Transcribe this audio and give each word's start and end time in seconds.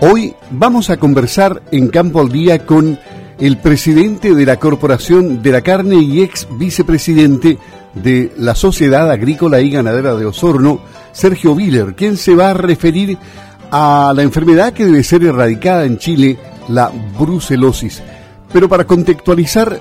Hoy 0.00 0.36
vamos 0.52 0.90
a 0.90 0.96
conversar 0.96 1.60
en 1.72 1.88
Campo 1.88 2.20
al 2.20 2.30
Día 2.30 2.64
con 2.64 3.00
el 3.40 3.58
presidente 3.58 4.32
de 4.32 4.46
la 4.46 4.56
Corporación 4.56 5.42
de 5.42 5.50
la 5.50 5.62
Carne 5.62 5.96
y 5.96 6.22
ex 6.22 6.46
vicepresidente 6.56 7.58
de 7.94 8.32
la 8.36 8.54
Sociedad 8.54 9.10
Agrícola 9.10 9.60
y 9.60 9.70
Ganadera 9.70 10.14
de 10.14 10.24
Osorno, 10.24 10.80
Sergio 11.10 11.52
Willer, 11.52 11.96
quien 11.96 12.16
se 12.16 12.36
va 12.36 12.50
a 12.50 12.54
referir 12.54 13.18
a 13.72 14.12
la 14.14 14.22
enfermedad 14.22 14.72
que 14.72 14.84
debe 14.84 15.02
ser 15.02 15.24
erradicada 15.24 15.84
en 15.84 15.98
Chile, 15.98 16.38
la 16.68 16.92
brucelosis. 17.18 18.00
Pero 18.52 18.68
para 18.68 18.84
contextualizar, 18.84 19.80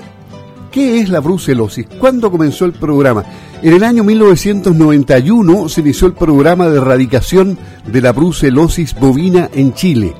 ¿qué 0.71 0.99
es 0.99 1.09
la 1.09 1.19
brucelosis? 1.19 1.85
¿Cuándo 1.99 2.31
comenzó 2.31 2.65
el 2.65 2.73
programa? 2.73 3.23
En 3.63 3.73
el 3.73 3.83
año 3.83 4.03
1991 4.03 5.67
se 5.67 5.81
inició 5.81 6.07
el 6.07 6.13
programa 6.13 6.69
de 6.69 6.77
erradicación 6.77 7.57
de 7.87 8.01
la 8.01 8.11
brucelosis 8.11 8.93
bovina 8.93 9.49
en 9.51 9.73
Chile, 9.73 10.13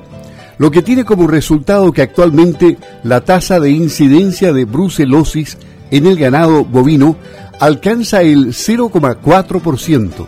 lo 0.58 0.72
que 0.72 0.82
tiene 0.82 1.04
como 1.04 1.28
resultado 1.28 1.92
que 1.92 2.02
actualmente 2.02 2.78
la 3.04 3.20
tasa 3.20 3.60
de 3.60 3.70
incidencia 3.70 4.52
de 4.52 4.64
brucelosis 4.64 5.56
en 5.92 6.06
el 6.06 6.18
ganado 6.18 6.64
bovino 6.64 7.16
alcanza 7.60 8.22
el 8.22 8.48
0,4%. 8.48 10.26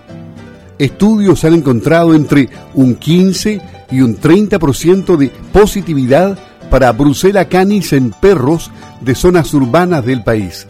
Estudios 0.78 1.44
han 1.44 1.54
encontrado 1.54 2.14
entre 2.14 2.48
un 2.74 2.94
15 2.94 3.60
y 3.90 4.00
un 4.02 4.18
30% 4.18 5.16
de 5.16 5.32
positividad 5.52 6.38
para 6.70 6.92
Brucella 6.92 7.48
canis 7.48 7.92
en 7.92 8.12
perros 8.12 8.70
de 9.00 9.16
zonas 9.16 9.52
urbanas 9.52 10.06
del 10.06 10.22
país. 10.22 10.68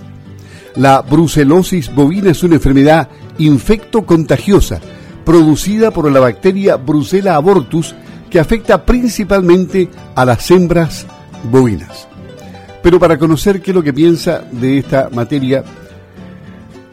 La 0.76 1.02
brucelosis 1.02 1.92
bovina 1.94 2.30
es 2.30 2.42
una 2.42 2.56
enfermedad 2.56 3.08
infecto-contagiosa 3.38 4.80
producida 5.24 5.90
por 5.90 6.10
la 6.10 6.20
bacteria 6.20 6.76
Brucella 6.76 7.34
abortus 7.34 7.94
que 8.30 8.38
afecta 8.38 8.84
principalmente 8.84 9.88
a 10.14 10.24
las 10.24 10.50
hembras 10.50 11.06
bovinas. 11.50 12.06
Pero 12.82 12.98
para 12.98 13.18
conocer 13.18 13.60
qué 13.60 13.72
es 13.72 13.74
lo 13.74 13.82
que 13.82 13.92
piensa 13.92 14.44
de 14.52 14.78
esta 14.78 15.10
materia, 15.12 15.64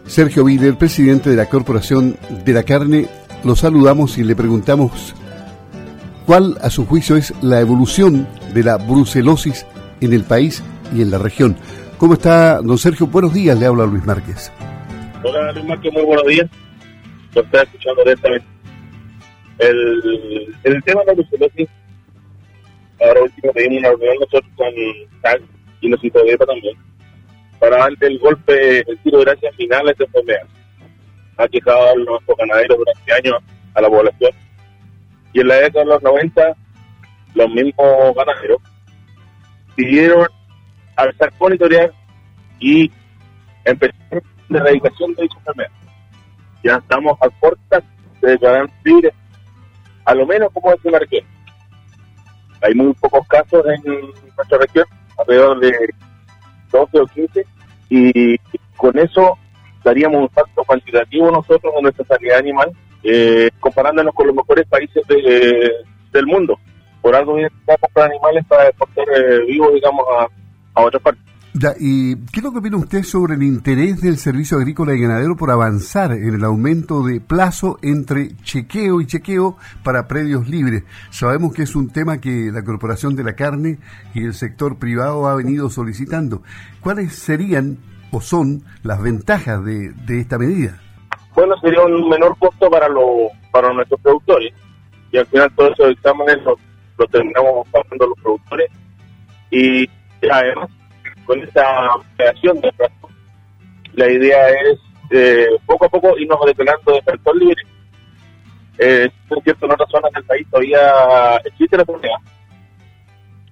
Sergio 0.06 0.44
Wiener, 0.44 0.78
presidente 0.78 1.30
de 1.30 1.36
la 1.36 1.48
Corporación 1.48 2.18
de 2.44 2.54
la 2.54 2.64
Carne, 2.64 3.08
lo 3.44 3.56
saludamos 3.56 4.18
y 4.18 4.24
le 4.24 4.36
preguntamos 4.36 5.14
cuál 6.26 6.58
a 6.62 6.70
su 6.70 6.86
juicio 6.86 7.16
es 7.16 7.34
la 7.42 7.62
evolución 7.62 8.28
de 8.54 8.64
la 8.64 8.78
brucelosis 8.78 9.66
en 10.02 10.14
el 10.14 10.24
país 10.24 10.64
y 10.96 11.02
en 11.02 11.12
la 11.12 11.20
región. 11.20 11.56
¿Cómo 11.98 12.14
está, 12.14 12.62
don 12.62 12.78
Sergio? 12.78 13.08
Buenos 13.08 13.34
días, 13.34 13.58
le 13.58 13.66
habla 13.66 13.86
Luis 13.86 14.06
Márquez. 14.06 14.52
Hola, 15.24 15.52
Luis 15.52 15.66
Márquez, 15.66 15.92
muy 15.92 16.04
buenos 16.04 16.28
días. 16.28 16.48
Lo 17.34 17.42
está 17.42 17.64
escuchando 17.64 18.04
directamente. 18.04 18.46
El, 19.58 20.56
el 20.64 20.84
tema 20.84 21.02
de 21.02 21.08
la 21.08 21.14
brucelosis, 21.14 21.68
ahora 23.02 23.22
último 23.24 23.52
pedimos 23.52 23.80
una 23.80 23.90
reunión 23.90 24.16
nosotros 24.20 24.52
con 24.56 24.68
TAG 25.22 25.42
y 25.82 25.90
los 25.90 26.00
de 26.00 26.38
también, 26.38 26.78
para 27.60 27.78
darle 27.78 27.98
el 28.02 28.20
golpe, 28.20 28.80
el 28.88 28.98
tiro 29.00 29.18
de 29.18 29.26
gracia 29.26 29.52
final 29.54 29.88
a 29.88 29.92
esta 29.92 30.04
enfermedad. 30.04 30.48
Ha 31.38 31.48
quejado 31.48 31.90
a 31.90 31.96
nuestros 31.96 32.38
ganaderos 32.38 32.78
durante 32.78 33.14
años 33.14 33.44
a 33.74 33.82
la 33.82 33.90
población 33.90 34.32
y 35.34 35.40
en 35.40 35.48
la 35.48 35.56
década 35.56 35.86
de 35.86 35.92
los 35.92 36.04
90, 36.04 36.56
los 37.34 37.50
mismos 37.50 38.16
ganaderos 38.16 38.62
pidieron 39.76 40.28
alzar 40.98 41.32
monitorear 41.40 41.94
y 42.60 42.92
empezar 43.64 44.24
la 44.50 44.60
erradicación 44.60 45.14
de 45.14 45.24
dicha 45.24 45.38
enfermedad. 45.38 45.72
Ya 46.64 46.76
estamos 46.76 47.18
a 47.22 47.30
puertas 47.30 47.84
de 48.22 48.32
declarar 48.32 48.70
libres, 48.84 49.14
a 50.06 50.14
lo 50.14 50.26
menos 50.26 50.52
como 50.54 50.74
es 50.74 50.84
una 50.84 51.00
región. 51.00 51.24
Hay 52.62 52.74
muy 52.74 52.94
pocos 52.96 53.26
casos 53.28 53.64
en 53.68 54.02
nuestra 54.36 54.58
región, 54.58 54.86
alrededor 55.18 55.60
de 55.60 55.72
12 56.72 57.00
o 57.00 57.06
15, 57.06 57.46
y 57.90 58.38
con 58.76 58.98
eso 58.98 59.38
daríamos 59.84 60.24
un 60.24 60.30
salto 60.34 60.64
cuantitativo 60.66 61.32
nosotros 61.32 61.74
en 61.78 61.84
nuestra 61.84 62.06
sanidad 62.06 62.40
animal 62.40 62.72
eh, 63.04 63.50
comparándonos 63.60 64.14
con 64.14 64.28
los 64.28 64.36
mejores 64.36 64.68
países 64.68 65.04
del 65.08 66.26
mundo. 66.26 66.60
Por 67.02 67.16
algo 67.16 67.38
a 67.38 67.78
comprar 67.78 68.10
animales 68.12 68.46
para 68.48 68.68
exportar 68.68 69.06
eh, 69.16 69.46
vivos, 69.48 69.74
digamos, 69.74 70.06
a, 70.20 70.28
a 70.78 70.86
otras 70.86 71.02
partes. 71.02 71.24
Ya, 71.54 71.74
¿Y 71.80 72.16
qué 72.28 72.40
es 72.40 72.44
lo 72.44 72.52
que 72.52 72.60
opina 72.60 72.78
usted 72.78 73.02
sobre 73.04 73.34
el 73.34 73.42
interés 73.42 74.02
del 74.02 74.18
Servicio 74.18 74.58
Agrícola 74.58 74.94
y 74.94 75.02
Ganadero 75.02 75.36
por 75.36 75.50
avanzar 75.50 76.12
en 76.12 76.36
el 76.36 76.44
aumento 76.44 77.02
de 77.02 77.20
plazo 77.20 77.80
entre 77.82 78.36
chequeo 78.44 79.02
y 79.02 79.08
chequeo 79.08 79.58
para 79.84 80.08
predios 80.08 80.48
libres? 80.48 80.84
Sabemos 81.10 81.54
que 81.54 81.64
es 81.64 81.76
un 81.76 81.90
tema 81.90 82.20
que 82.20 82.52
la 82.52 82.64
Corporación 82.64 83.16
de 83.16 83.24
la 83.24 83.36
Carne 83.36 83.80
y 84.14 84.26
el 84.26 84.36
sector 84.36 84.78
privado 84.78 85.28
ha 85.28 85.36
venido 85.36 85.70
solicitando. 85.70 86.44
¿Cuáles 86.82 87.16
serían 87.16 87.78
o 88.12 88.22
son 88.22 88.64
las 88.84 89.02
ventajas 89.02 89.64
de, 89.66 89.90
de 90.06 90.20
esta 90.20 90.38
medida? 90.38 90.80
bueno, 91.38 91.56
sería 91.62 91.84
un 91.84 92.10
menor 92.10 92.36
costo 92.40 92.68
para, 92.68 92.90
lo, 92.90 93.30
para 93.52 93.72
nuestros 93.72 94.02
productores. 94.02 94.52
Y 95.12 95.18
al 95.18 95.28
final 95.28 95.52
todos 95.56 95.74
esos 95.74 95.92
exámenes 95.92 96.40
los, 96.44 96.58
terminamos 97.12 97.68
pagando 97.70 98.08
los 98.08 98.20
productores. 98.24 98.72
Y 99.52 99.88
además, 100.32 100.70
con 101.26 101.42
esta 101.42 101.90
creación 102.16 102.62
de 102.62 102.72
la 103.94 104.12
idea 104.12 104.50
es 104.50 104.80
eh, 105.12 105.48
poco 105.66 105.86
a 105.86 105.90
poco 105.90 106.18
irnos 106.18 106.40
declarando 106.46 106.94
de 106.94 107.02
sector 107.02 107.36
libre. 107.36 107.62
Eh, 108.78 109.10
es 109.30 109.44
cierto, 109.44 109.66
en 109.66 109.72
otras 109.72 109.90
zonas 109.90 110.12
del 110.14 110.24
país 110.26 110.48
todavía 110.50 111.38
existe 111.46 111.78
la 111.78 111.84
enfermedad. 111.84 112.20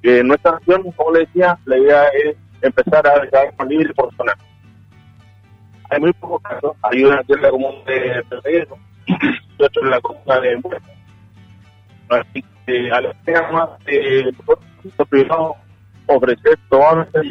En 0.04 0.28
nuestra 0.28 0.52
nación, 0.52 0.92
como 0.92 1.12
le 1.12 1.22
decía, 1.22 1.58
la 1.66 1.78
idea 1.78 2.04
es 2.10 2.38
empezar 2.62 3.08
a 3.08 3.20
declarar 3.22 3.54
libre 3.68 3.94
por 3.94 4.16
zona 4.16 4.36
hay 5.90 6.00
muy 6.00 6.14
pocos 6.14 6.42
casos. 6.42 6.76
Hay 6.84 7.04
una 7.04 7.22
en 7.28 7.42
la 7.42 7.50
comuna 7.50 7.78
de 7.86 8.24
Pedrero 8.30 8.78
y 9.08 9.80
en 9.82 9.90
la 9.90 10.02
comuna 10.02 10.40
de 10.40 10.58
Muerta. 10.58 10.92
Así 12.10 12.44
que 12.66 12.92
a 12.92 13.02
los 13.02 13.16
que 13.26 13.32
más 13.52 13.70
de 13.86 14.34
los 14.98 15.08
privados 15.08 15.56
ofrecer 16.08 16.58
todas 16.70 17.08
las 17.14 17.26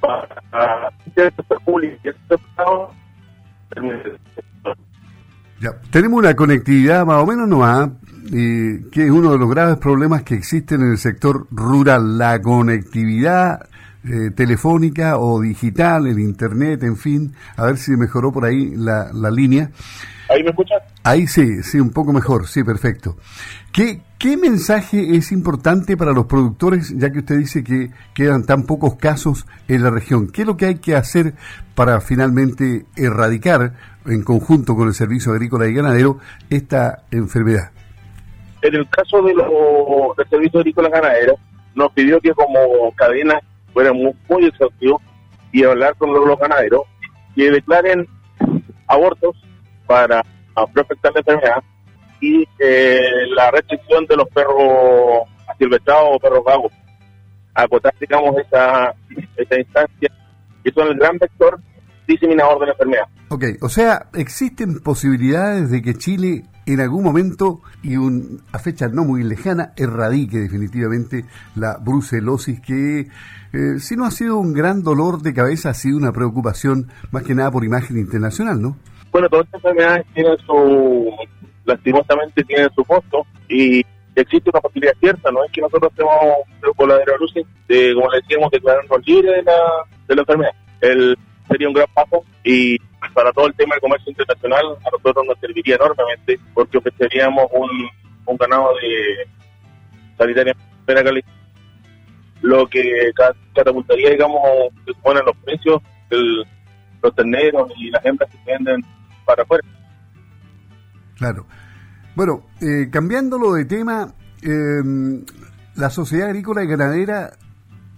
para 0.00 0.90
privado 1.14 2.92
ya, 5.60 5.70
tenemos 5.90 6.18
una 6.18 6.34
conectividad 6.34 7.06
más 7.06 7.22
o 7.22 7.26
menos 7.26 7.48
no 7.48 7.64
eh, 8.32 8.84
que 8.90 9.04
es 9.04 9.10
uno 9.10 9.32
de 9.32 9.38
los 9.38 9.48
graves 9.48 9.76
problemas 9.78 10.22
que 10.22 10.34
existen 10.34 10.80
en 10.80 10.92
el 10.92 10.98
sector 10.98 11.46
rural, 11.50 12.18
la 12.18 12.40
conectividad 12.40 13.60
eh, 14.04 14.30
telefónica 14.34 15.18
o 15.18 15.40
digital, 15.40 16.06
el 16.06 16.18
internet, 16.18 16.82
en 16.82 16.96
fin, 16.96 17.34
a 17.56 17.66
ver 17.66 17.76
si 17.76 17.92
mejoró 17.92 18.32
por 18.32 18.44
ahí 18.44 18.74
la, 18.74 19.10
la 19.12 19.30
línea. 19.30 19.70
¿Ahí 20.28 20.42
me 20.42 20.50
escuchas? 20.50 20.82
Ahí 21.04 21.26
sí, 21.26 21.62
sí, 21.62 21.78
un 21.78 21.90
poco 21.90 22.12
mejor, 22.12 22.46
sí, 22.46 22.64
perfecto. 22.64 23.16
¿Qué, 23.72 24.00
¿Qué 24.18 24.36
mensaje 24.36 25.16
es 25.16 25.32
importante 25.32 25.96
para 25.96 26.12
los 26.12 26.26
productores, 26.26 26.96
ya 26.96 27.10
que 27.10 27.20
usted 27.20 27.38
dice 27.38 27.64
que 27.64 27.90
quedan 28.14 28.44
tan 28.44 28.64
pocos 28.64 28.96
casos 28.96 29.46
en 29.68 29.82
la 29.82 29.90
región? 29.90 30.28
¿Qué 30.28 30.42
es 30.42 30.46
lo 30.46 30.56
que 30.56 30.66
hay 30.66 30.74
que 30.76 30.96
hacer 30.96 31.34
para 31.74 32.00
finalmente 32.00 32.86
erradicar, 32.96 33.74
en 34.06 34.22
conjunto 34.22 34.74
con 34.74 34.88
el 34.88 34.94
Servicio 34.94 35.32
Agrícola 35.32 35.66
y 35.66 35.74
Ganadero, 35.74 36.18
esta 36.50 37.04
enfermedad? 37.10 37.70
En 38.62 38.74
el 38.74 38.88
caso 38.88 39.22
de 39.22 39.34
los, 39.34 39.46
del 40.16 40.28
Servicio 40.28 40.60
Agrícola 40.60 40.88
y 40.88 40.92
Ganadero, 40.92 41.34
nos 41.74 41.92
pidió 41.92 42.20
que 42.20 42.32
como 42.32 42.92
cadena 42.94 43.40
fuera 43.72 43.92
muy, 43.92 44.14
muy 44.28 44.46
exhaustivo 44.46 45.00
y 45.52 45.64
hablar 45.64 45.94
con 45.96 46.12
los, 46.12 46.38
ganaderos 46.38 46.82
que 47.34 47.50
declaren 47.50 48.06
abortos 48.86 49.36
para 49.86 50.22
prospectar 50.72 51.12
la 51.12 51.20
enfermedad 51.20 51.62
y 52.20 52.46
eh, 52.58 53.00
la 53.34 53.50
restricción 53.50 54.06
de 54.06 54.16
los 54.16 54.28
perros 54.28 55.28
asilvestrados 55.48 56.10
o 56.12 56.18
perros 56.18 56.44
vagos. 56.44 56.72
Acotar, 57.54 57.94
digamos, 58.00 58.34
esa, 58.38 58.94
esa 59.36 59.58
instancia 59.58 60.10
que 60.64 60.70
son 60.72 60.88
el 60.88 60.98
gran 60.98 61.18
vector 61.18 61.60
diseminador 62.06 62.60
de 62.60 62.66
la 62.66 62.72
enfermedad. 62.72 63.04
Ok, 63.28 63.44
o 63.60 63.68
sea, 63.68 64.06
¿existen 64.14 64.80
posibilidades 64.80 65.70
de 65.70 65.82
que 65.82 65.94
Chile 65.94 66.44
en 66.66 66.80
algún 66.80 67.02
momento 67.02 67.60
y 67.82 67.96
un, 67.96 68.42
a 68.52 68.58
fecha 68.58 68.88
no 68.88 69.04
muy 69.04 69.22
lejana 69.24 69.72
erradique 69.76 70.38
definitivamente 70.38 71.24
la 71.54 71.78
brucelosis 71.78 72.60
que 72.60 73.00
eh, 73.52 73.78
si 73.78 73.96
no 73.96 74.04
ha 74.06 74.10
sido 74.10 74.38
un 74.38 74.52
gran 74.52 74.82
dolor 74.82 75.20
de 75.20 75.34
cabeza, 75.34 75.70
ha 75.70 75.74
sido 75.74 75.96
una 75.98 76.12
preocupación 76.12 76.88
más 77.10 77.22
que 77.22 77.34
nada 77.34 77.50
por 77.50 77.64
imagen 77.64 77.98
internacional, 77.98 78.60
¿no? 78.60 78.76
Bueno, 79.10 79.28
todas 79.28 79.44
estas 79.46 79.62
enfermedades 79.62 80.06
tienen 80.14 80.38
su, 80.38 81.10
lastimosamente 81.66 82.44
tienen 82.44 82.70
su 82.74 82.82
costo 82.84 83.26
y 83.48 83.82
existe 84.14 84.50
una 84.50 84.60
posibilidad 84.60 84.94
cierta, 85.00 85.30
no 85.30 85.44
es 85.44 85.52
que 85.52 85.60
nosotros 85.60 85.90
estemos 85.90 86.14
con 86.76 86.88
la 86.88 86.96
de 86.96 87.04
de, 87.68 87.94
como 87.94 88.10
le 88.10 88.20
decíamos, 88.20 88.50
declararnos 88.50 89.06
libres 89.06 89.36
de 89.36 89.42
la, 89.42 89.58
de 90.08 90.14
la 90.14 90.22
enfermedad. 90.22 90.52
El, 90.80 91.18
sería 91.48 91.68
un 91.68 91.74
gran 91.74 91.86
paso 91.94 92.24
y 92.44 92.78
para 93.14 93.32
todo 93.32 93.46
el 93.46 93.54
tema 93.54 93.74
del 93.74 93.80
comercio 93.80 94.10
internacional 94.10 94.64
a 94.84 94.90
nosotros 94.90 95.26
nos 95.26 95.38
serviría 95.38 95.76
enormemente 95.76 96.38
porque 96.54 96.78
ofreceríamos 96.78 97.46
un, 97.52 97.70
un 98.26 98.36
ganado 98.36 98.74
de, 98.80 99.28
sanitariamente 100.16 100.72
buena 100.86 101.02
calidad, 101.02 101.28
lo 102.42 102.66
que 102.66 103.10
catapultaría, 103.54 104.10
digamos, 104.10 104.40
que 104.84 104.92
ponen 105.02 105.24
los 105.24 105.36
precios 105.38 105.82
de 106.10 106.44
los 107.02 107.14
terneros 107.14 107.72
y 107.76 107.90
las 107.90 108.04
hembras 108.04 108.30
que 108.30 108.38
venden 108.46 108.80
para 109.24 109.42
afuera. 109.42 109.66
Claro. 111.16 111.46
Bueno, 112.14 112.44
eh, 112.60 112.90
cambiándolo 112.90 113.54
de 113.54 113.64
tema, 113.64 114.14
eh, 114.42 115.24
la 115.76 115.90
Sociedad 115.90 116.28
Agrícola 116.28 116.62
y 116.62 116.66
Ganadera 116.66 117.30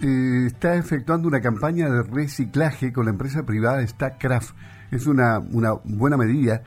eh, 0.01 0.47
está 0.47 0.77
efectuando 0.77 1.29
una 1.29 1.41
campaña 1.41 1.89
de 1.89 2.03
reciclaje 2.03 2.93
con 2.93 3.06
la 3.06 3.11
empresa 3.11 3.45
privada 3.45 3.87
Stackcraft. 3.87 4.55
Es 4.94 5.06
una, 5.06 5.41
una 5.41 5.73
buena 5.82 6.17
medida, 6.17 6.62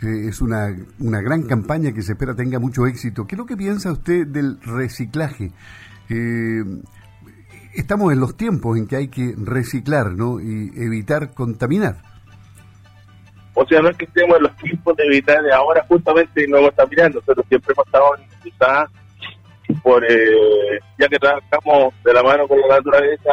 eh, 0.00 0.28
es 0.28 0.40
una, 0.40 0.74
una 1.00 1.20
gran 1.20 1.42
campaña 1.42 1.92
que 1.92 2.02
se 2.02 2.12
espera 2.12 2.34
tenga 2.34 2.58
mucho 2.60 2.86
éxito. 2.86 3.26
¿Qué 3.26 3.34
es 3.34 3.38
lo 3.38 3.46
que 3.46 3.56
piensa 3.56 3.90
usted 3.90 4.26
del 4.26 4.60
reciclaje? 4.62 5.50
Eh, 6.08 6.62
estamos 7.74 8.12
en 8.12 8.20
los 8.20 8.36
tiempos 8.36 8.78
en 8.78 8.86
que 8.86 8.96
hay 8.96 9.08
que 9.08 9.34
reciclar 9.36 10.12
¿no? 10.12 10.40
y 10.40 10.70
evitar 10.76 11.34
contaminar. 11.34 11.96
O 13.54 13.66
sea, 13.66 13.80
no 13.80 13.88
es 13.88 13.96
que 13.96 14.04
estemos 14.04 14.36
en 14.36 14.42
los 14.44 14.56
tiempos 14.56 14.96
de 14.96 15.04
evitar 15.04 15.42
de 15.42 15.52
ahora 15.52 15.84
justamente 15.88 16.46
no 16.46 16.60
contaminar, 16.60 17.14
nosotros 17.14 17.44
siempre 17.48 17.72
hemos 17.74 17.86
estado 17.86 18.04
quizás 18.44 18.90
por 19.82 20.04
eh, 20.04 20.78
ya 20.98 21.08
que 21.08 21.18
trabajamos 21.18 21.94
de 22.04 22.12
la 22.12 22.22
mano 22.22 22.46
con 22.46 22.60
la 22.60 22.76
naturaleza, 22.76 23.30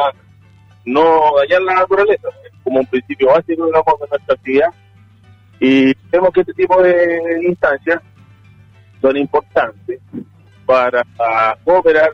no 0.84 1.36
dañar 1.38 1.62
la 1.62 1.74
naturaleza, 1.74 2.28
como 2.62 2.80
un 2.80 2.86
principio 2.86 3.28
básico 3.28 3.66
digamos, 3.66 4.00
de 4.00 4.06
nuestra 4.08 4.34
actividad. 4.34 4.68
Y 5.60 5.94
vemos 6.10 6.30
que 6.32 6.40
este 6.40 6.54
tipo 6.54 6.82
de 6.82 7.40
instancias 7.46 8.02
son 9.00 9.16
importantes 9.16 10.00
para 10.66 11.04
cooperar 11.64 12.10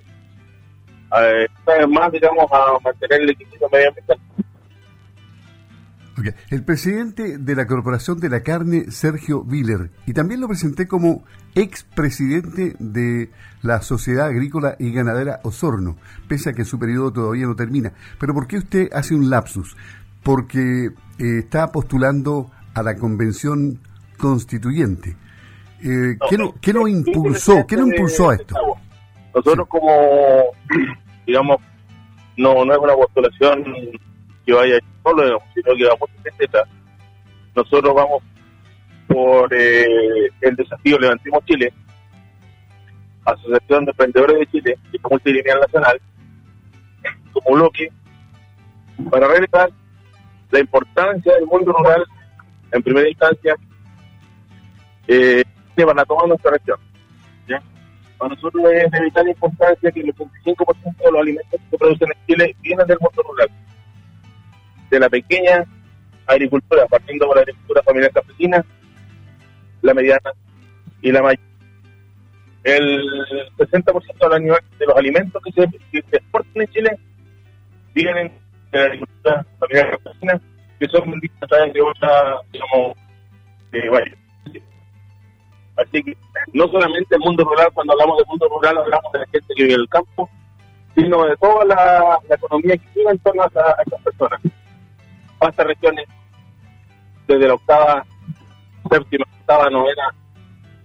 eh, 1.19 1.47
más, 1.89 2.13
digamos, 2.13 2.47
a 2.53 2.79
mantener 2.83 3.23
el 3.23 3.31
equilibrio 3.31 3.69
medioambiental. 3.71 4.19
El 6.51 6.65
presidente 6.65 7.39
de 7.39 7.55
la 7.55 7.67
Corporación 7.67 8.19
de 8.19 8.29
la 8.29 8.43
Carne, 8.43 8.91
Sergio 8.91 9.43
Viller, 9.43 9.91
y 10.07 10.13
también 10.13 10.41
lo 10.41 10.49
presenté 10.49 10.87
como 10.87 11.25
expresidente 11.55 12.77
de 12.79 13.31
la 13.63 13.83
Sociedad 13.83 14.27
Agrícola 14.27 14.77
y 14.79 14.93
Ganadera 14.93 15.41
Osorno, 15.45 15.97
pese 16.29 16.51
a 16.51 16.53
que 16.53 16.65
su 16.65 16.79
periodo 16.79 17.13
todavía 17.13 17.47
no 17.47 17.57
termina. 17.57 17.93
Pero 18.19 18.35
¿por 18.35 18.47
qué 18.47 18.59
usted 18.59 18.89
hace 18.93 19.15
un 19.15 19.31
lapsus? 19.31 19.77
Porque 20.23 20.87
eh, 20.87 21.39
está 21.39 21.73
postulando 21.73 22.51
a 22.75 22.83
la 22.83 22.97
Convención 22.97 23.79
Constituyente. 24.19 25.17
Eh, 25.83 26.17
¿qué, 26.29 26.37
lo, 26.37 26.55
¿Qué 26.61 26.73
lo 26.73 26.87
impulsó? 26.87 27.67
¿Qué 27.67 27.77
lo 27.77 27.87
impulsó 27.87 28.31
a 28.31 28.35
esto? 28.35 28.55
Nosotros 29.35 29.67
como, 29.69 29.91
digamos, 31.27 31.59
no, 32.37 32.65
no 32.65 32.73
es 32.73 32.79
una 32.79 32.95
postulación 32.95 33.65
que 34.45 34.53
vaya 34.53 34.79
solo, 35.03 35.41
sino 35.55 35.77
que 35.77 35.85
vamos 35.85 36.11
a 36.11 36.69
Nosotros 37.55 37.95
vamos 37.95 38.23
por 39.07 39.53
eh, 39.53 40.31
el 40.41 40.57
desafío 40.57 40.99
Levantemos 40.99 41.45
Chile, 41.45 41.73
Asociación 43.25 43.85
de 43.85 43.91
Emprendedores 43.91 44.39
de 44.39 44.47
Chile 44.47 44.79
y 44.93 44.99
Multilineal 45.09 45.61
Nacional, 45.61 46.01
como 47.33 47.57
bloque, 47.57 47.91
para 49.11 49.29
realizar 49.29 49.71
la 50.51 50.61
importancia 50.61 51.35
del 51.35 51.47
mundo 51.47 51.73
rural 51.73 52.05
en 52.73 52.83
primera 52.83 53.09
instancia 53.09 53.55
eh, 55.09 55.43
que 55.77 55.85
van 55.85 55.99
a 55.99 56.05
tomar 56.05 56.29
nuestra 56.29 56.53
región. 56.53 56.79
Para 58.19 58.35
nosotros 58.35 58.63
es 58.71 58.91
de 58.91 59.01
vital 59.01 59.29
importancia 59.29 59.91
que 59.91 60.01
el 60.01 60.15
85% 60.15 60.97
de 60.99 61.11
los 61.11 61.21
alimentos 61.23 61.59
que 61.59 61.71
se 61.71 61.79
producen 61.79 62.09
en 62.15 62.27
Chile 62.27 62.57
vienen 62.61 62.87
del 62.87 62.99
mundo 63.01 63.23
rural 63.23 63.49
de 64.91 65.01
la 65.01 65.09
pequeña 65.09 65.65
agricultura, 66.27 66.87
partiendo 66.87 67.27
por 67.27 67.37
la 67.37 67.43
agricultura 67.43 67.83
familiar 67.83 68.13
campesina, 68.13 68.65
la 69.83 69.95
mediana 69.95 70.33
y 71.01 71.13
la 71.13 71.23
mayor. 71.23 71.41
El 72.63 73.03
60% 73.57 74.59
de 74.79 74.87
los 74.87 74.97
alimentos 74.97 75.43
que 75.43 75.53
se, 75.53 75.99
exportan 76.17 76.63
en 76.63 76.69
Chile 76.69 76.99
vienen 77.95 78.33
de 78.71 78.79
la 78.79 78.85
agricultura 78.85 79.47
familiar 79.59 79.91
campesina, 79.91 80.41
que 80.79 80.87
son 80.89 81.11
vendidos 81.11 81.39
a 81.43 81.47
través 81.47 81.73
de 81.73 81.81
otra, 81.81 82.41
digamos, 82.53 82.97
de 83.73 84.17
Así 85.77 86.03
que 86.03 86.17
no 86.53 86.69
solamente 86.69 87.15
el 87.15 87.21
mundo 87.21 87.45
rural, 87.45 87.69
cuando 87.73 87.95
hablamos 87.95 88.19
del 88.19 88.27
mundo 88.27 88.49
rural 88.49 88.79
hablamos 88.79 89.13
de 89.13 89.21
la 89.21 89.27
gente 89.27 89.55
que 89.55 89.63
vive 89.63 89.75
en 89.75 89.81
el 89.81 89.89
campo, 89.89 90.29
sino 90.95 91.25
de 91.25 91.37
toda 91.37 91.65
la, 91.65 92.19
economía 92.29 92.77
que 92.77 92.87
gira 92.93 93.13
en 93.13 93.19
torno 93.21 93.43
a, 93.43 93.47
a 93.47 93.83
esas 93.87 94.03
personas 94.03 94.41
cuántas 95.41 95.67
regiones, 95.67 96.07
desde 97.27 97.49
la 97.49 97.55
octava, 97.55 98.05
séptima, 98.91 99.25
octava, 99.41 99.71
novena, 99.71 100.15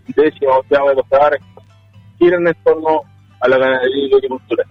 décima, 0.07 0.57
octava 0.57 0.89
de 0.89 0.95
los 0.95 1.05
hogares, 1.09 1.41
giran 2.17 2.47
en 2.47 2.55
torno 2.63 3.01
a 3.41 3.47
la 3.49 3.57
ganadería 3.57 4.05
y 4.05 4.09
la 4.09 4.17
agricultura. 4.17 4.63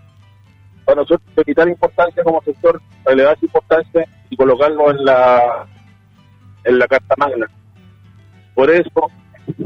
Para 0.84 1.02
nosotros, 1.02 1.22
de 1.36 1.70
importancia 1.70 2.24
como 2.24 2.42
sector, 2.42 2.80
relevar 3.04 3.38
su 3.38 3.44
importancia 3.44 4.06
y 4.30 4.36
colocarlo 4.36 4.90
en 4.90 5.04
la 5.04 5.66
en 6.64 6.78
la 6.78 6.88
Carta 6.88 7.14
Magna. 7.18 7.46
Por 8.54 8.70
eso, 8.70 9.10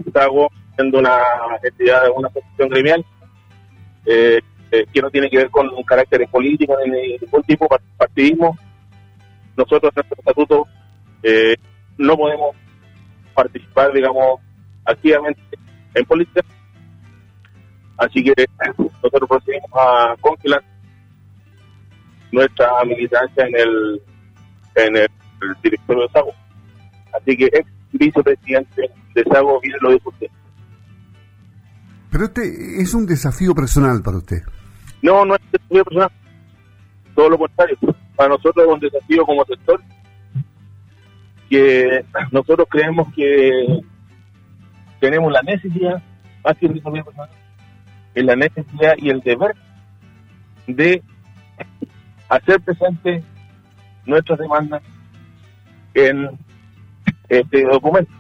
estamos 0.05 0.49
siendo 0.75 0.99
una 0.99 1.21
entidad, 1.63 2.03
una 2.17 2.29
asociación 2.29 2.69
gremial, 2.71 3.07
eh, 4.05 4.41
eh, 4.73 4.85
que 4.93 5.01
no 5.01 5.11
tiene 5.11 5.31
que 5.31 5.39
ver 5.39 5.51
con 5.51 5.69
un 5.69 5.83
carácter 5.85 6.27
político 6.29 6.77
ni 6.85 7.19
ningún 7.19 7.43
tipo 7.45 7.69
de 7.71 7.79
partidismo, 7.97 8.59
nosotros 9.59 9.93
en 9.97 9.97
nuestro 9.97 10.17
estatuto 10.19 10.67
eh, 11.25 11.57
no 11.99 12.17
podemos 12.17 12.57
participar, 13.35 13.93
digamos, 13.93 14.41
activamente 14.85 15.43
en 15.95 16.05
política. 16.05 16.43
Así 17.99 18.23
que 18.23 18.33
nosotros 18.79 19.29
procedimos 19.29 19.71
a 19.75 20.15
congelar 20.21 20.63
nuestra 22.31 22.69
militancia 22.85 23.47
en 23.47 23.57
el, 23.57 24.03
en 24.77 24.97
el, 24.97 25.09
directorio 25.63 26.05
de 26.05 26.09
SAGO. 26.13 26.33
Así 27.21 27.37
que 27.37 27.47
ex 27.47 27.69
vicepresidente 27.93 28.91
de 29.15 29.25
SAGO, 29.25 29.61
viene 29.61 29.79
lo 29.81 29.93
dijo 29.93 30.11
usted. 30.11 30.29
Pero 32.11 32.25
este 32.25 32.81
es 32.81 32.95
un 32.95 33.07
desafío 33.07 33.55
personal 33.55 34.03
para 34.05 34.19
usted. 34.19 34.39
No, 35.03 35.25
no 35.25 35.35
es 35.35 35.41
un 35.41 35.51
desafío 35.51 35.85
personal. 35.85 36.13
Todo 37.17 37.31
lo 37.31 37.39
contrario 37.39 37.77
para 38.19 38.31
nosotros 38.31 38.67
es 38.67 38.75
un 38.75 38.81
desafío 38.81 39.25
como 39.25 39.45
sector 39.45 39.81
que 41.49 42.05
nosotros 42.33 42.67
creemos 42.69 43.07
que 43.15 43.81
tenemos 44.99 45.33
la 45.33 45.41
necesidad, 45.43 46.03
más 46.45 46.57
que 46.59 46.67
es 46.67 48.25
la 48.25 48.35
necesidad 48.35 48.95
y 48.97 49.11
el 49.11 49.21
deber 49.21 49.55
de 50.67 51.01
hacer 52.29 52.61
presente 52.61 53.23
nuestras 54.05 54.41
demandas 54.41 54.83
en 55.95 56.37
este 57.29 57.63
documento. 57.67 58.13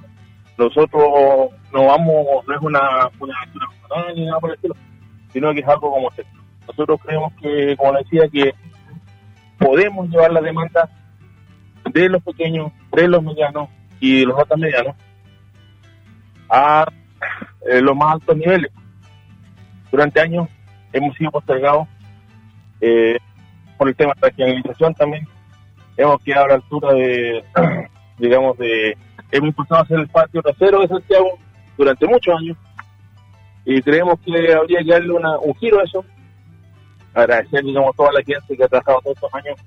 Nosotros 0.57 1.51
no 1.73 1.87
vamos, 1.87 2.47
no 2.47 2.55
es 2.55 2.63
una, 2.63 3.11
una 3.19 3.35
ni 4.15 4.27
nada 4.27 4.39
por 4.39 4.51
el 4.51 4.57
estilo, 4.57 4.77
sino 5.33 5.53
que 5.53 5.59
es 5.61 5.69
algo 5.69 5.91
como 5.91 6.09
sector. 6.13 6.41
Nosotros 6.69 7.01
creemos 7.05 7.33
que, 7.43 7.77
como 7.77 7.99
decía, 7.99 8.29
que 8.29 8.55
podemos 9.59 10.09
llevar 10.09 10.33
la 10.33 10.41
demanda 10.41 10.89
de 11.93 12.09
los 12.09 12.23
pequeños, 12.23 12.73
de 12.93 13.09
los 13.09 13.23
medianos 13.23 13.69
y 14.01 14.21
de 14.21 14.27
los 14.27 14.37
no 14.37 14.57
medianos 14.57 14.97
a 16.49 16.87
eh, 17.69 17.81
los 17.81 17.97
más 17.97 18.15
altos 18.15 18.37
niveles. 18.37 18.71
Durante 19.91 20.21
años 20.21 20.49
hemos 20.93 21.17
sido 21.17 21.31
postergados 21.31 21.89
eh, 22.81 23.19
por 23.77 23.89
el 23.89 23.97
tema 23.97 24.15
de 24.15 24.21
la 24.21 24.29
regionalización 24.29 24.95
también. 24.95 25.27
Hemos 25.97 26.23
quedado 26.23 26.45
a 26.45 26.49
la 26.49 26.55
altura 26.55 26.93
de, 26.93 27.45
digamos, 28.19 28.57
de. 28.59 28.97
Hemos 29.31 29.55
pasado 29.55 29.83
a 29.83 29.87
ser 29.87 29.99
el 29.99 30.09
patio 30.09 30.41
trasero 30.43 30.81
de 30.81 30.89
Santiago 30.89 31.39
durante 31.77 32.07
muchos 32.07 32.35
años 32.35 32.57
y 33.65 33.83
creemos 33.83 34.19
que 34.21 34.53
habría 34.55 34.79
que 34.79 34.93
darle 34.93 35.13
una, 35.13 35.37
un 35.39 35.55
giro 35.57 35.81
a 35.81 35.85
eso 35.85 36.03
agradecer, 37.15 37.65
digamos, 37.65 37.91
a 37.95 37.97
toda 37.97 38.13
la 38.13 38.23
gente 38.23 38.57
que 38.57 38.65
ha 38.65 38.69
trabajado 38.69 39.01
todos 39.03 39.17
estos 39.17 39.35
años 39.35 39.59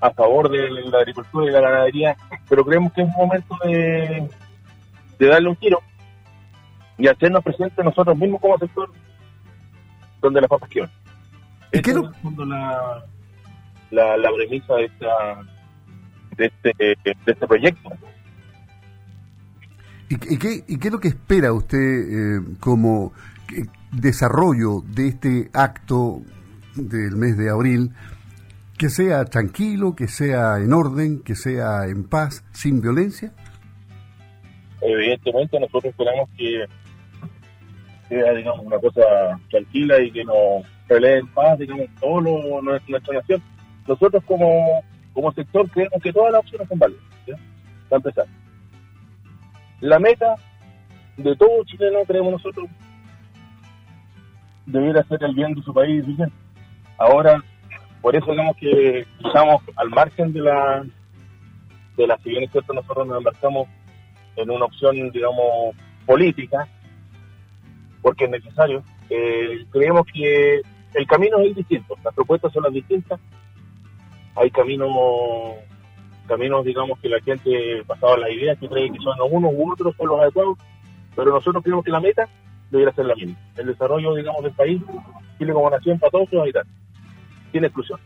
a 0.00 0.10
favor 0.10 0.50
de 0.50 0.70
la 0.70 0.98
agricultura 0.98 1.46
y 1.46 1.52
la 1.52 1.60
ganadería, 1.60 2.16
pero 2.48 2.64
creemos 2.64 2.92
que 2.92 3.02
es 3.02 3.08
un 3.08 3.14
momento 3.14 3.56
de, 3.64 4.28
darle 5.18 5.48
un 5.48 5.56
giro 5.56 5.80
y 6.98 7.08
hacernos 7.08 7.42
presentes 7.42 7.84
nosotros 7.84 8.16
mismos 8.16 8.40
como 8.40 8.58
sector 8.58 8.90
donde 10.20 10.40
las 10.40 10.50
papas 10.50 10.68
quedan. 10.68 10.90
Esa 11.72 11.90
es 11.90 11.96
la, 12.38 13.04
la, 13.90 14.16
la 14.16 14.30
premisa 14.32 14.74
de, 14.74 14.84
esta, 14.84 15.42
de, 16.36 16.46
este, 16.46 16.72
de 16.78 17.32
este 17.32 17.46
proyecto. 17.46 17.90
¿Y, 20.08 20.16
qué, 20.38 20.64
¿Y 20.68 20.78
qué 20.78 20.88
es 20.88 20.92
lo 20.92 21.00
que 21.00 21.08
espera 21.08 21.52
usted 21.52 21.78
eh, 21.78 22.40
como 22.60 23.12
desarrollo 23.92 24.82
de 24.86 25.08
este 25.08 25.50
acto 25.52 26.20
del 26.76 27.16
mes 27.16 27.36
de 27.36 27.50
abril 27.50 27.90
que 28.78 28.90
sea 28.90 29.24
tranquilo, 29.24 29.94
que 29.96 30.08
sea 30.08 30.58
en 30.58 30.72
orden, 30.72 31.22
que 31.22 31.34
sea 31.34 31.86
en 31.86 32.04
paz, 32.04 32.44
sin 32.52 32.80
violencia? 32.80 33.32
Evidentemente 34.80 35.58
nosotros 35.58 35.86
esperamos 35.86 36.28
que 36.36 36.66
sea 38.08 38.32
digamos, 38.34 38.60
una 38.64 38.78
cosa 38.78 39.02
tranquila 39.50 40.00
y 40.00 40.10
que 40.10 40.24
nos 40.24 40.64
pelee 40.86 41.18
en 41.18 41.26
paz, 41.28 41.58
digamos, 41.58 41.86
todo 42.00 42.20
lo, 42.20 42.62
nuestra 42.62 43.14
nación. 43.14 43.42
Nosotros 43.88 44.22
como, 44.24 44.82
como 45.12 45.32
sector 45.32 45.68
creemos 45.70 46.02
que 46.02 46.12
todas 46.12 46.32
las 46.32 46.40
opciones 46.40 46.68
son 46.68 46.78
válidas, 46.78 47.02
para 47.88 47.96
empezar. 47.96 48.26
La 49.80 49.98
meta 49.98 50.36
de 51.16 51.34
todo 51.36 51.64
chileno, 51.64 52.00
creemos 52.06 52.32
nosotros, 52.32 52.68
debiera 54.66 55.02
ser 55.04 55.22
el 55.24 55.34
bien 55.34 55.54
de 55.54 55.62
su 55.62 55.72
país. 55.72 56.04
Ahora, 56.98 57.42
por 58.00 58.16
eso 58.16 58.30
digamos 58.30 58.56
que 58.56 59.06
estamos 59.24 59.62
al 59.76 59.90
margen 59.90 60.32
de 60.32 60.40
la 60.40 60.86
de 61.96 62.06
la 62.06 62.16
si 62.18 62.30
bien 62.30 62.44
es 62.44 62.54
nosotros 62.54 63.06
nos 63.06 63.18
embarcamos 63.18 63.68
en 64.36 64.50
una 64.50 64.66
opción 64.66 65.10
digamos 65.10 65.74
política 66.06 66.68
porque 68.00 68.24
es 68.24 68.30
necesario. 68.30 68.82
Eh, 69.10 69.66
creemos 69.70 70.06
que 70.12 70.60
el 70.94 71.06
camino 71.06 71.40
es 71.40 71.56
distinto 71.56 71.96
las 72.04 72.14
propuestas 72.14 72.52
son 72.52 72.62
las 72.62 72.72
distintas. 72.72 73.20
Hay 74.36 74.50
caminos 74.50 74.90
caminos 76.26 76.64
digamos 76.64 76.98
que 77.00 77.08
la 77.08 77.20
gente 77.20 77.82
pasaba 77.86 78.16
las 78.16 78.30
ideas 78.30 78.58
que 78.58 78.68
cree 78.68 78.90
que 78.90 78.98
son 78.98 79.16
unos 79.30 79.52
u 79.54 79.72
otros 79.72 79.94
son 79.96 80.08
los 80.08 80.20
adecuados 80.20 80.58
pero 81.14 81.30
nosotros 81.32 81.62
creemos 81.62 81.84
que 81.84 81.90
la 81.90 82.00
meta 82.00 82.28
debería 82.70 82.94
ser 82.94 83.06
la 83.06 83.14
misma. 83.14 83.36
El 83.56 83.66
desarrollo 83.66 84.14
digamos 84.14 84.42
del 84.42 84.52
país 84.52 84.80
Chile 85.38 85.52
como 85.52 85.70
nación 85.70 85.98
para 85.98 86.10
todos 86.10 86.28
sus 86.30 86.40
habitantes 86.40 86.85
sin 87.56 87.64
exclusión. 87.64 87.98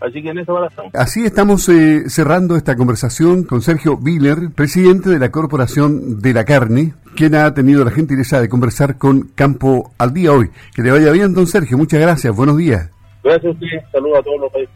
Así 0.00 0.20
que 0.20 0.30
en 0.30 0.38
eso 0.38 0.54
va 0.54 0.66
estamos. 0.66 0.94
Así 0.94 1.24
estamos 1.24 1.68
eh, 1.68 2.08
cerrando 2.08 2.56
esta 2.56 2.74
conversación 2.74 3.44
con 3.44 3.62
Sergio 3.62 3.96
Willer, 3.96 4.50
presidente 4.52 5.10
de 5.10 5.18
la 5.20 5.30
Corporación 5.30 6.20
de 6.20 6.32
la 6.34 6.44
Carne, 6.44 6.94
quien 7.14 7.36
ha 7.36 7.54
tenido 7.54 7.84
la 7.84 7.92
gentileza 7.92 8.40
de 8.40 8.48
conversar 8.48 8.98
con 8.98 9.28
Campo 9.34 9.92
al 9.98 10.12
Día 10.12 10.32
hoy. 10.32 10.50
Que 10.74 10.82
te 10.82 10.90
vaya 10.90 11.12
bien, 11.12 11.34
don 11.34 11.46
Sergio. 11.46 11.78
Muchas 11.78 12.00
gracias. 12.00 12.34
Buenos 12.34 12.56
días. 12.56 12.90
Gracias 13.22 13.44
a 13.44 13.50
usted. 13.50 13.66
Saludos 13.92 14.18
a 14.18 14.22
todos 14.22 14.40
los 14.40 14.52
países. 14.52 14.70